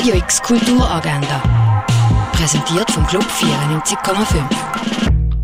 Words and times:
Radio 0.00 0.14
X 0.14 0.40
Kulturagenda. 0.40 1.42
Präsentiert 2.32 2.90
vom 2.90 3.06
Club 3.06 3.22
94,5. 3.22 4.42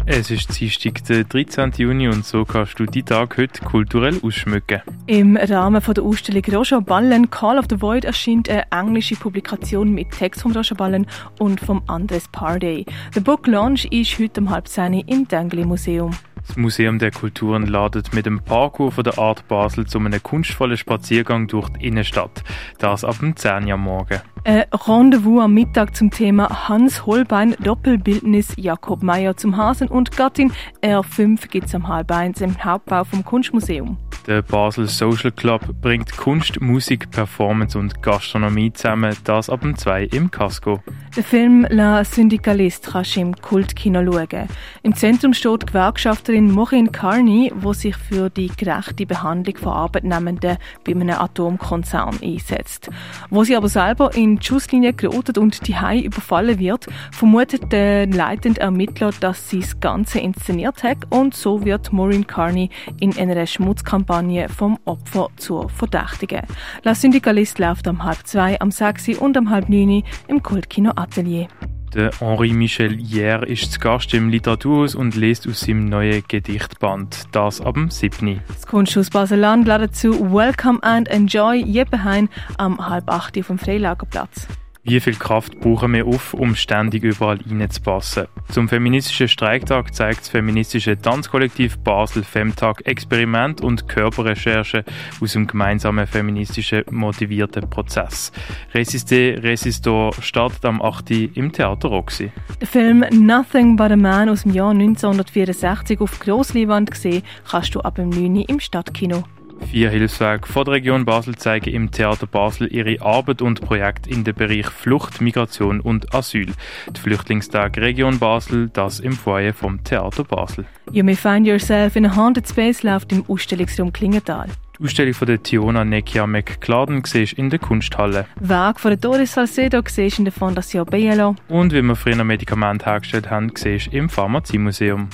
Es 0.06 0.30
ist 0.30 0.58
Dienstag, 0.58 1.04
der 1.04 1.24
13. 1.24 1.72
Juni 1.76 2.08
und 2.08 2.24
so 2.24 2.46
kannst 2.46 2.78
du 2.78 2.86
die 2.86 3.02
Tag 3.02 3.36
heute 3.36 3.62
kulturell 3.62 4.18
ausschmücken. 4.22 4.80
Im 5.08 5.36
Rahmen 5.36 5.82
von 5.82 5.92
der 5.92 6.04
Ausstellung 6.04 6.42
Roger 6.50 6.80
Ballen 6.80 7.28
Call 7.28 7.58
of 7.58 7.66
the 7.68 7.82
Void 7.82 8.06
erscheint 8.06 8.48
eine 8.48 8.64
englische 8.72 9.16
Publikation 9.16 9.92
mit 9.92 10.12
Text 10.12 10.40
von 10.40 10.52
Roger 10.52 10.74
Ballen 10.74 11.06
und 11.38 11.60
vom 11.60 11.82
Andres 11.86 12.26
Parday. 12.28 12.86
Der 13.14 13.20
Book 13.20 13.46
Launch 13.46 13.84
ist 13.90 14.18
heute 14.18 14.40
um 14.40 14.48
halb 14.48 14.68
zehn 14.68 14.94
im 14.94 15.28
Dengli 15.28 15.66
Museum. 15.66 16.12
Das 16.46 16.56
Museum 16.56 16.98
der 16.98 17.10
Kulturen 17.10 17.66
ladet 17.66 18.14
mit 18.14 18.26
dem 18.26 18.40
Parkour 18.40 18.92
von 18.92 19.04
der 19.04 19.18
Art 19.18 19.48
Basel 19.48 19.86
zu 19.86 19.98
einem 19.98 20.22
kunstvollen 20.22 20.76
Spaziergang 20.76 21.48
durch 21.48 21.68
die 21.70 21.86
Innenstadt. 21.86 22.44
Das 22.78 23.04
ab 23.04 23.18
dem 23.18 23.36
10 23.36 23.66
Uhr 23.66 23.76
morgen. 23.76 24.20
Ein 24.44 24.64
Rendezvous 24.72 25.42
am 25.42 25.54
Mittag 25.54 25.96
zum 25.96 26.10
Thema 26.10 26.68
Hans 26.68 27.04
Holbein, 27.04 27.56
Doppelbildnis 27.60 28.54
Jakob 28.56 29.02
Meyer 29.02 29.36
zum 29.36 29.56
Hasen 29.56 29.88
und 29.88 30.16
Gattin 30.16 30.52
R5 30.82 31.48
gibt 31.48 31.66
es 31.66 31.74
am 31.74 31.88
halb 31.88 32.12
eins 32.12 32.40
im 32.40 32.62
Hauptbau 32.62 33.02
vom 33.02 33.24
Kunstmuseum. 33.24 33.96
Der 34.26 34.42
Basel 34.42 34.88
Social 34.88 35.30
Club 35.30 35.60
bringt 35.80 36.16
Kunst, 36.16 36.60
Musik, 36.60 37.12
Performance 37.12 37.78
und 37.78 38.02
Gastronomie 38.02 38.72
zusammen, 38.72 39.16
das 39.22 39.48
ab 39.48 39.60
dem 39.60 39.76
2 39.76 40.06
im 40.06 40.32
Casco. 40.32 40.82
Der 41.16 41.22
Film 41.22 41.64
La 41.70 42.02
Syndicaliste 42.02 42.90
kannst 42.90 43.14
du 43.14 43.20
im 43.20 43.36
Kultkino 43.36 44.04
schauen. 44.04 44.48
Im 44.82 44.96
Zentrum 44.96 45.32
steht 45.32 45.68
Gewerkschafterin 45.68 46.50
Maureen 46.50 46.90
Carney, 46.90 47.52
die 47.54 47.74
sich 47.74 47.96
für 47.96 48.28
die 48.28 48.48
gerechte 48.48 49.06
Behandlung 49.06 49.58
von 49.58 49.72
Arbeitnehmenden 49.72 50.56
bei 50.84 50.92
einem 50.92 51.10
Atomkonzern 51.10 52.18
einsetzt. 52.20 52.90
Wo 53.30 53.44
sie 53.44 53.54
aber 53.54 53.68
selber 53.68 54.12
in 54.16 54.38
die 54.38 54.46
Schusslinie 54.46 54.92
gerotet 54.92 55.38
und 55.38 55.68
die 55.68 55.76
Hai 55.76 56.00
überfallen 56.00 56.58
wird, 56.58 56.88
vermutet 57.12 57.70
der 57.70 58.08
leitende 58.08 58.60
Ermittler, 58.60 59.12
dass 59.20 59.48
sie 59.48 59.60
das 59.60 59.78
Ganze 59.78 60.18
inszeniert 60.18 60.82
hat 60.82 60.98
und 61.10 61.32
so 61.34 61.64
wird 61.64 61.92
Maureen 61.92 62.26
Carney 62.26 62.70
in 62.98 63.16
einer 63.16 63.46
Schmutzkampagne 63.46 64.15
Kampagne 64.16 64.48
vom 64.48 64.78
Opfer 64.86 65.28
zur 65.36 65.68
Verdächtigen. 65.68 66.40
La 66.84 66.94
Syndicalist 66.94 67.58
läuft 67.58 67.86
am 67.86 68.02
halb 68.02 68.26
zwei, 68.26 68.58
am 68.60 68.70
sechs 68.70 69.08
und 69.08 69.36
am 69.36 69.50
halb 69.50 69.68
neun 69.68 70.02
im 70.26 70.42
Kultkino 70.42 70.92
Atelier. 70.96 71.48
Der 71.94 72.10
Henri-Michel 72.18 72.96
Hier 72.96 73.42
ist 73.46 73.72
zu 73.72 73.78
Gast 73.78 74.14
im 74.14 74.30
Literaturhaus 74.30 74.94
und 74.94 75.16
liest 75.16 75.46
aus 75.46 75.60
seinem 75.60 75.84
neuen 75.84 76.22
Gedichtband, 76.26 77.24
das 77.32 77.60
ab 77.60 77.74
dem 77.74 77.90
7. 77.90 78.40
Das 78.48 78.66
Kunsthaus 78.66 79.10
Basel-Land 79.10 79.68
lädt 79.68 79.94
zu 79.94 80.32
Welcome 80.32 80.82
and 80.82 81.08
Enjoy 81.08 81.62
Jebehain 81.62 82.30
am 82.56 82.88
halb 82.88 83.10
acht 83.10 83.38
auf 83.38 83.48
dem 83.48 83.58
Freilagerplatz. 83.58 84.48
Wie 84.88 85.00
viel 85.00 85.16
Kraft 85.16 85.58
brauchen 85.58 85.94
wir 85.94 86.06
auf, 86.06 86.32
um 86.32 86.54
ständig 86.54 87.02
überall 87.02 87.40
reinzupassen? 87.50 88.26
Zum 88.52 88.68
feministischen 88.68 89.26
Streiktag 89.26 89.92
zeigt 89.92 90.20
das 90.20 90.28
feministische 90.28 90.96
Tanzkollektiv 90.96 91.76
Basel 91.78 92.22
Femtag 92.22 92.86
Experiment 92.86 93.62
und 93.62 93.88
Körperrecherche 93.88 94.84
aus 95.20 95.32
dem 95.32 95.48
gemeinsamen 95.48 96.06
feministischen 96.06 96.84
motivierten 96.92 97.68
Prozess. 97.68 98.30
Resiste 98.74 99.42
Resistor 99.42 100.12
startet 100.20 100.64
am 100.64 100.80
8. 100.80 101.10
im 101.10 101.50
Theater 101.50 101.88
Roxy. 101.88 102.30
Der 102.60 102.68
Film 102.68 103.04
Nothing 103.10 103.74
But 103.74 103.90
a 103.90 103.96
Man 103.96 104.28
aus 104.28 104.44
dem 104.44 104.52
Jahr 104.52 104.70
1964 104.70 106.00
auf 106.00 106.20
Grossleinwand 106.20 106.92
gesehen 106.92 107.24
kannst 107.50 107.74
du 107.74 107.80
ab 107.80 107.96
dem 107.96 108.10
9. 108.10 108.36
im 108.42 108.60
Stadtkino. 108.60 109.24
Vier 109.60 109.90
Hilfswerke 109.90 110.46
von 110.50 110.64
der 110.64 110.74
Region 110.74 111.04
Basel 111.04 111.36
zeigen 111.36 111.70
im 111.70 111.90
Theater 111.90 112.26
Basel 112.26 112.72
ihre 112.72 113.00
Arbeit 113.00 113.42
und 113.42 113.60
Projekte 113.60 114.10
in 114.10 114.24
den 114.24 114.34
Bereich 114.34 114.66
Flucht, 114.66 115.20
Migration 115.20 115.80
und 115.80 116.14
Asyl. 116.14 116.52
Die 116.90 117.00
Flüchtlingstag 117.00 117.76
Region 117.78 118.18
Basel, 118.18 118.68
das 118.72 119.00
im 119.00 119.12
Foyer 119.12 119.54
vom 119.54 119.82
Theater 119.82 120.24
Basel. 120.24 120.66
You 120.92 121.04
may 121.04 121.16
find 121.16 121.46
yourself 121.46 121.96
in 121.96 122.06
a 122.06 122.14
haunted 122.14 122.48
space 122.48 122.82
läuft 122.82 123.12
im 123.12 123.24
Ausstellungsraum 123.28 123.92
Klingenthal. 123.92 124.48
Die 124.78 124.84
Ausstellung 124.84 125.14
von 125.14 125.26
der 125.26 125.42
Tiona 125.42 125.84
Nekia 125.84 126.26
McCladen 126.26 127.02
siehst 127.04 127.32
in 127.32 127.48
der 127.48 127.58
Kunsthalle. 127.58 128.26
Werk 128.40 128.78
von 128.78 128.90
der 128.90 128.98
Doris 128.98 129.32
Salcedo 129.32 129.80
siehst 129.86 130.18
in 130.18 130.26
der 130.26 130.32
Fondation 130.32 130.84
Bielo. 130.84 131.34
Und 131.48 131.72
wie 131.72 131.80
wir 131.82 131.96
früher 131.96 132.22
Medikamente 132.22 132.84
hergestellt 132.84 133.30
haben, 133.30 133.50
siehst 133.54 133.88
im 133.92 134.10
Pharmaziemuseum. 134.10 135.08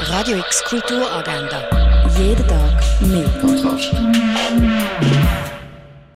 Radio 0.00 0.38
X 0.38 0.64
Kulturagenda. 0.64 1.62
Jeden 2.18 2.46
Tag 2.48 2.75
Me. 3.02 3.22
Podcast. 3.40 5.25